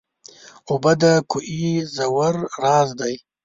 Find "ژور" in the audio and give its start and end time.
1.93-2.35